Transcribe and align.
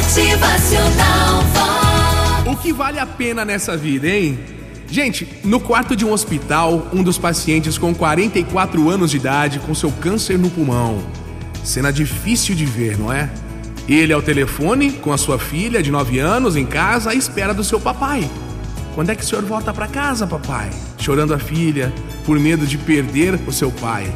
Motivacional 0.00 1.42
Vox. 1.52 2.46
O 2.46 2.56
que 2.56 2.72
vale 2.72 2.98
a 2.98 3.04
pena 3.04 3.44
nessa 3.44 3.76
vida, 3.76 4.08
hein? 4.08 4.38
Gente, 4.88 5.28
no 5.44 5.60
quarto 5.60 5.94
de 5.94 6.06
um 6.06 6.12
hospital, 6.12 6.88
um 6.90 7.02
dos 7.02 7.18
pacientes 7.18 7.76
com 7.76 7.94
44 7.94 8.88
anos 8.88 9.10
de 9.10 9.18
idade 9.18 9.58
com 9.58 9.74
seu 9.74 9.92
câncer 9.92 10.38
no 10.38 10.48
pulmão. 10.48 11.00
Cena 11.62 11.92
difícil 11.92 12.54
de 12.54 12.64
ver, 12.64 12.98
não 12.98 13.12
é? 13.12 13.28
Ele 13.86 14.10
ao 14.12 14.22
telefone 14.22 14.90
com 14.90 15.12
a 15.12 15.18
sua 15.18 15.38
filha 15.38 15.82
de 15.82 15.90
9 15.90 16.18
anos 16.18 16.56
em 16.56 16.64
casa 16.64 17.10
à 17.10 17.14
espera 17.14 17.52
do 17.52 17.62
seu 17.62 17.78
papai. 17.78 18.28
Quando 18.94 19.10
é 19.10 19.14
que 19.14 19.22
o 19.22 19.26
senhor 19.26 19.44
volta 19.44 19.72
para 19.72 19.86
casa, 19.86 20.26
papai? 20.26 20.70
Chorando 20.98 21.34
a 21.34 21.38
filha, 21.38 21.92
por 22.24 22.38
medo 22.38 22.66
de 22.66 22.78
perder 22.78 23.38
o 23.46 23.52
seu 23.52 23.70
pai. 23.70 24.10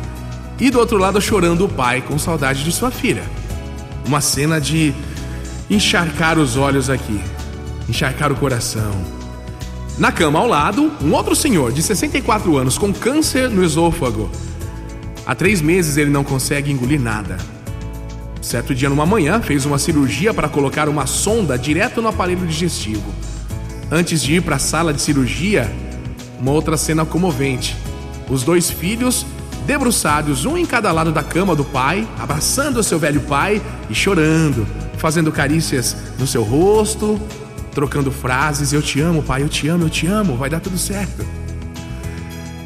E 0.58 0.70
do 0.70 0.78
outro 0.78 0.96
lado, 0.96 1.20
chorando 1.20 1.66
o 1.66 1.68
pai 1.68 2.00
com 2.00 2.18
saudade 2.18 2.64
de 2.64 2.72
sua 2.72 2.90
filha. 2.90 3.22
Uma 4.06 4.22
cena 4.22 4.58
de 4.58 4.94
encharcar 5.68 6.38
os 6.38 6.56
olhos 6.56 6.90
aqui, 6.90 7.20
encharcar 7.88 8.30
o 8.30 8.36
coração. 8.36 8.92
Na 9.98 10.10
cama 10.10 10.38
ao 10.38 10.48
lado, 10.48 10.92
um 11.00 11.12
outro 11.12 11.34
senhor 11.36 11.72
de 11.72 11.82
64 11.82 12.56
anos 12.56 12.76
com 12.76 12.92
câncer 12.92 13.48
no 13.48 13.64
esôfago. 13.64 14.30
Há 15.24 15.34
três 15.34 15.60
meses 15.60 15.96
ele 15.96 16.10
não 16.10 16.24
consegue 16.24 16.70
engolir 16.70 17.00
nada. 17.00 17.38
Certo 18.42 18.74
dia, 18.74 18.90
numa 18.90 19.06
manhã, 19.06 19.40
fez 19.40 19.64
uma 19.64 19.78
cirurgia 19.78 20.34
para 20.34 20.48
colocar 20.48 20.88
uma 20.88 21.06
sonda 21.06 21.56
direto 21.56 22.02
no 22.02 22.08
aparelho 22.08 22.46
digestivo. 22.46 23.14
Antes 23.90 24.22
de 24.22 24.34
ir 24.34 24.42
para 24.42 24.56
a 24.56 24.58
sala 24.58 24.92
de 24.92 25.00
cirurgia, 25.00 25.72
uma 26.38 26.50
outra 26.50 26.76
cena 26.76 27.06
comovente. 27.06 27.74
Os 28.28 28.42
dois 28.42 28.68
filhos, 28.68 29.24
debruçados, 29.66 30.44
um 30.44 30.56
em 30.56 30.66
cada 30.66 30.92
lado 30.92 31.12
da 31.12 31.22
cama 31.22 31.54
do 31.54 31.64
pai, 31.64 32.06
abraçando 32.18 32.78
o 32.78 32.82
seu 32.82 32.98
velho 32.98 33.20
pai 33.22 33.60
e 33.88 33.94
chorando, 33.94 34.66
fazendo 34.98 35.32
carícias 35.32 35.96
no 36.18 36.26
seu 36.26 36.42
rosto, 36.42 37.20
trocando 37.74 38.10
frases: 38.10 38.72
Eu 38.72 38.82
te 38.82 39.00
amo, 39.00 39.22
pai, 39.22 39.42
eu 39.42 39.48
te 39.48 39.68
amo, 39.68 39.84
eu 39.84 39.90
te 39.90 40.06
amo, 40.06 40.36
vai 40.36 40.48
dar 40.48 40.60
tudo 40.60 40.78
certo. 40.78 41.24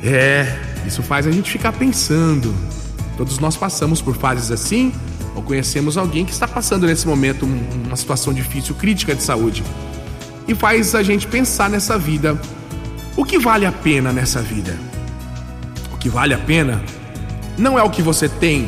É, 0.03 0.59
isso 0.87 1.03
faz 1.03 1.27
a 1.27 1.31
gente 1.31 1.51
ficar 1.51 1.73
pensando. 1.73 2.55
Todos 3.17 3.39
nós 3.39 3.57
passamos 3.57 4.01
por 4.01 4.17
fases 4.17 4.51
assim, 4.53 4.93
ou 5.35 5.43
conhecemos 5.43 5.97
alguém 5.97 6.25
que 6.25 6.33
está 6.33 6.47
passando 6.47 6.87
nesse 6.87 7.07
momento 7.07 7.45
uma 7.45 7.97
situação 7.97 8.33
difícil, 8.33 8.75
crítica 8.75 9.15
de 9.15 9.23
saúde. 9.23 9.65
E 10.47 10.55
faz 10.55 10.95
a 10.95 11.03
gente 11.03 11.27
pensar 11.27 11.69
nessa 11.69 11.99
vida. 11.99 12.41
O 13.17 13.25
que 13.25 13.39
vale 13.39 13.67
a 13.67 13.73
pena 13.73 14.13
nessa 14.13 14.41
vida? 14.41 14.88
Que 16.09 16.15
vale 16.15 16.33
a 16.33 16.39
pena 16.39 16.81
não 17.59 17.79
é 17.79 17.83
o 17.83 17.91
que 17.91 18.01
você 18.01 18.31
tem, 18.31 18.67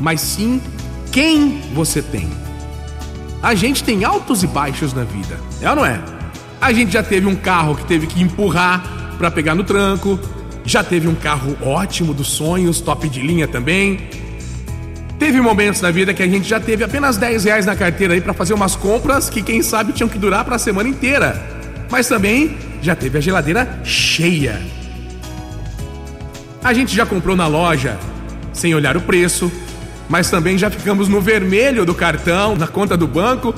mas 0.00 0.20
sim 0.20 0.60
quem 1.12 1.60
você 1.72 2.02
tem. 2.02 2.28
A 3.40 3.54
gente 3.54 3.84
tem 3.84 4.04
altos 4.04 4.42
e 4.42 4.48
baixos 4.48 4.92
na 4.92 5.04
vida, 5.04 5.38
é 5.62 5.70
ou 5.70 5.76
não 5.76 5.86
é? 5.86 6.00
A 6.60 6.72
gente 6.72 6.92
já 6.92 7.04
teve 7.04 7.24
um 7.24 7.36
carro 7.36 7.76
que 7.76 7.84
teve 7.84 8.08
que 8.08 8.20
empurrar 8.20 9.14
para 9.16 9.30
pegar 9.30 9.54
no 9.54 9.62
tranco, 9.62 10.18
já 10.64 10.82
teve 10.82 11.06
um 11.06 11.14
carro 11.14 11.56
ótimo 11.62 12.12
dos 12.12 12.30
sonhos, 12.30 12.80
top 12.80 13.08
de 13.08 13.20
linha 13.20 13.46
também. 13.46 14.00
Teve 15.20 15.40
momentos 15.40 15.80
na 15.80 15.92
vida 15.92 16.12
que 16.12 16.22
a 16.24 16.28
gente 16.28 16.48
já 16.48 16.58
teve 16.58 16.82
apenas 16.82 17.16
10 17.16 17.44
reais 17.44 17.64
na 17.64 17.76
carteira 17.76 18.14
aí 18.14 18.20
para 18.20 18.34
fazer 18.34 18.54
umas 18.54 18.74
compras 18.74 19.30
que 19.30 19.40
quem 19.40 19.62
sabe 19.62 19.92
tinham 19.92 20.08
que 20.08 20.18
durar 20.18 20.44
para 20.44 20.56
a 20.56 20.58
semana 20.58 20.88
inteira. 20.88 21.40
Mas 21.88 22.08
também 22.08 22.58
já 22.82 22.96
teve 22.96 23.18
a 23.18 23.20
geladeira 23.20 23.82
cheia. 23.84 24.60
A 26.66 26.72
gente 26.72 26.96
já 26.96 27.06
comprou 27.06 27.36
na 27.36 27.46
loja 27.46 27.96
sem 28.52 28.74
olhar 28.74 28.96
o 28.96 29.00
preço, 29.00 29.52
mas 30.08 30.28
também 30.28 30.58
já 30.58 30.68
ficamos 30.68 31.06
no 31.06 31.20
vermelho 31.20 31.86
do 31.86 31.94
cartão, 31.94 32.56
na 32.56 32.66
conta 32.66 32.96
do 32.96 33.06
banco 33.06 33.54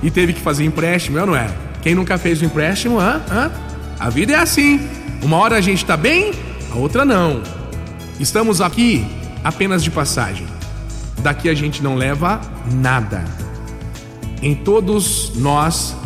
e 0.00 0.12
teve 0.12 0.32
que 0.32 0.40
fazer 0.40 0.64
empréstimo, 0.64 1.18
é 1.18 1.22
ou 1.22 1.26
não 1.26 1.34
é? 1.34 1.52
Quem 1.82 1.92
nunca 1.92 2.16
fez 2.18 2.40
o 2.40 2.44
empréstimo, 2.44 3.00
hã? 3.00 3.20
hã? 3.28 3.50
A 3.98 4.08
vida 4.10 4.34
é 4.34 4.36
assim. 4.36 4.88
Uma 5.20 5.38
hora 5.38 5.56
a 5.56 5.60
gente 5.60 5.84
tá 5.84 5.96
bem, 5.96 6.32
a 6.70 6.76
outra 6.76 7.04
não. 7.04 7.42
Estamos 8.20 8.60
aqui 8.60 9.04
apenas 9.42 9.82
de 9.82 9.90
passagem. 9.90 10.46
Daqui 11.18 11.48
a 11.48 11.54
gente 11.54 11.82
não 11.82 11.96
leva 11.96 12.40
nada. 12.80 13.24
Em 14.40 14.54
todos 14.54 15.32
nós, 15.34 15.96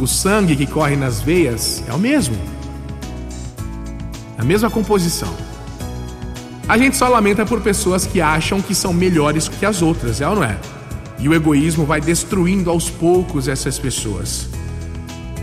o 0.00 0.06
sangue 0.06 0.54
que 0.54 0.64
corre 0.64 0.94
nas 0.94 1.20
veias 1.20 1.82
é 1.88 1.92
o 1.92 1.98
mesmo. 1.98 2.36
A 4.38 4.44
mesma 4.44 4.70
composição. 4.70 5.43
A 6.66 6.78
gente 6.78 6.96
só 6.96 7.08
lamenta 7.08 7.44
por 7.44 7.60
pessoas 7.60 8.06
que 8.06 8.22
acham 8.22 8.62
que 8.62 8.74
são 8.74 8.92
melhores 8.92 9.48
que 9.48 9.66
as 9.66 9.82
outras, 9.82 10.22
é 10.22 10.28
ou 10.28 10.36
não 10.36 10.44
é? 10.44 10.56
E 11.18 11.28
o 11.28 11.34
egoísmo 11.34 11.84
vai 11.84 12.00
destruindo 12.00 12.70
aos 12.70 12.88
poucos 12.88 13.48
essas 13.48 13.78
pessoas. 13.78 14.48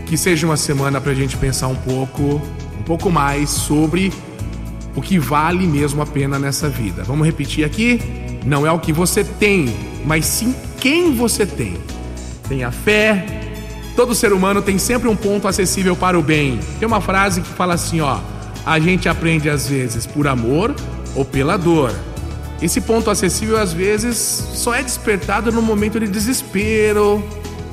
Que 0.04 0.16
seja 0.16 0.44
uma 0.46 0.56
semana 0.56 1.00
para 1.00 1.12
a 1.12 1.14
gente 1.14 1.36
pensar 1.36 1.68
um 1.68 1.76
pouco, 1.76 2.42
um 2.78 2.82
pouco 2.82 3.08
mais 3.08 3.50
sobre 3.50 4.12
o 4.96 5.00
que 5.00 5.16
vale 5.16 5.64
mesmo 5.64 6.02
a 6.02 6.06
pena 6.06 6.40
nessa 6.40 6.68
vida. 6.68 7.04
Vamos 7.04 7.24
repetir 7.24 7.64
aqui? 7.64 8.00
Não 8.44 8.66
é 8.66 8.72
o 8.72 8.80
que 8.80 8.92
você 8.92 9.22
tem, 9.22 9.72
mas 10.04 10.26
sim 10.26 10.52
quem 10.80 11.14
você 11.14 11.46
tem. 11.46 11.78
Tenha 12.48 12.72
fé. 12.72 13.24
Todo 13.94 14.12
ser 14.12 14.32
humano 14.32 14.60
tem 14.60 14.76
sempre 14.76 15.08
um 15.08 15.14
ponto 15.14 15.46
acessível 15.46 15.94
para 15.94 16.18
o 16.18 16.22
bem. 16.22 16.58
Tem 16.80 16.86
uma 16.86 17.00
frase 17.00 17.40
que 17.40 17.48
fala 17.48 17.74
assim, 17.74 18.00
ó: 18.00 18.18
a 18.66 18.80
gente 18.80 19.08
aprende 19.08 19.48
às 19.48 19.68
vezes 19.68 20.04
por 20.04 20.26
amor 20.26 20.74
ou 21.14 21.24
pela 21.24 21.56
dor. 21.56 21.92
Esse 22.60 22.80
ponto 22.80 23.10
acessível 23.10 23.58
às 23.58 23.72
vezes 23.72 24.16
só 24.54 24.74
é 24.74 24.82
despertado 24.82 25.50
no 25.50 25.60
momento 25.60 25.98
de 25.98 26.06
desespero, 26.06 27.22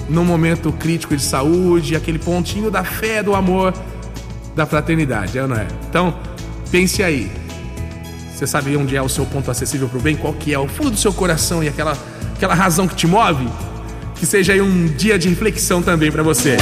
no 0.10 0.26
momento 0.26 0.72
crítico 0.72 1.16
de 1.16 1.22
saúde, 1.22 1.96
aquele 1.96 2.18
pontinho 2.18 2.72
da 2.72 2.84
fé, 2.84 3.22
do 3.22 3.36
amor, 3.36 3.74
da 4.56 4.66
fraternidade, 4.66 5.38
é 5.38 5.44
ou 5.44 5.48
não 5.48 5.56
é? 5.56 5.68
Então, 5.88 6.18
pense 6.72 7.04
aí. 7.04 7.32
Você 8.34 8.48
sabe 8.48 8.76
onde 8.76 8.96
é 8.96 9.02
o 9.02 9.10
seu 9.10 9.26
ponto 9.26 9.52
acessível 9.52 9.88
para 9.88 10.00
o 10.00 10.02
bem? 10.02 10.16
Qual 10.16 10.34
que 10.34 10.54
é 10.54 10.58
o 10.58 10.68
fundo 10.68 10.92
do 10.92 10.98
seu 10.98 11.14
coração 11.14 11.64
e 11.64 11.68
aquela, 11.68 11.96
aquela 12.36 12.56
razão 12.56 12.88
que 12.88 12.96
te 12.96 13.06
move? 13.06 13.48
Que 14.16 14.26
seja 14.26 14.54
aí 14.54 14.62
um 14.62 14.88
dia 14.88 15.20
de 15.20 15.30
reflexão 15.30 15.82
também 15.82 16.12
para 16.12 16.24
você. 16.24 16.58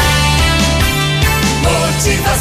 Motivacional 1.63 2.36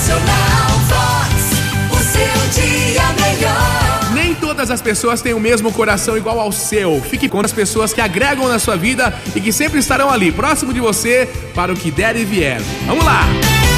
todas 4.67 4.81
as 4.81 4.83
pessoas 4.83 5.23
têm 5.23 5.33
o 5.33 5.39
mesmo 5.39 5.73
coração 5.73 6.17
igual 6.17 6.41
ao 6.41 6.51
seu. 6.51 7.01
Fique 7.09 7.29
com 7.29 7.41
as 7.41 7.53
pessoas 7.53 7.93
que 7.93 8.01
agregam 8.01 8.49
na 8.49 8.59
sua 8.59 8.77
vida 8.77 9.15
e 9.35 9.41
que 9.41 9.53
sempre 9.53 9.79
estarão 9.79 10.11
ali, 10.11 10.33
próximo 10.33 10.73
de 10.73 10.81
você, 10.81 11.29
para 11.55 11.73
o 11.73 11.77
que 11.77 11.89
der 11.89 12.17
e 12.17 12.25
vier. 12.25 12.61
Vamos 12.85 13.05
lá! 13.05 13.29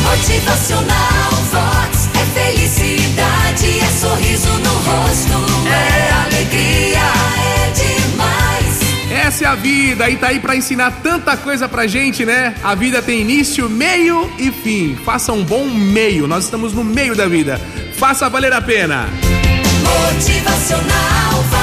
Motivacional 0.02 1.30
Vox. 1.52 2.08
É 2.14 2.40
felicidade, 2.40 3.80
é 3.80 3.90
sorriso 4.00 4.48
no 4.48 4.70
rosto. 4.70 5.68
É 5.68 6.12
alegria, 6.24 7.00
é 7.36 7.70
demais. 7.70 9.26
Essa 9.26 9.44
é 9.44 9.46
a 9.46 9.54
vida 9.54 10.08
e 10.08 10.16
tá 10.16 10.28
aí 10.28 10.40
pra 10.40 10.56
ensinar 10.56 11.02
tanta 11.02 11.36
coisa 11.36 11.68
pra 11.68 11.86
gente, 11.86 12.24
né? 12.24 12.54
A 12.62 12.74
vida 12.74 13.02
tem 13.02 13.20
início, 13.20 13.68
meio 13.68 14.32
e 14.38 14.50
fim. 14.50 14.96
Faça 15.04 15.34
um 15.34 15.44
bom 15.44 15.66
meio. 15.66 16.26
Nós 16.26 16.44
estamos 16.44 16.72
no 16.72 16.82
meio 16.82 17.14
da 17.14 17.26
vida. 17.26 17.60
Faça 17.94 18.26
valer 18.30 18.54
a 18.54 18.62
pena. 18.62 19.06
Motivacional. 19.88 21.57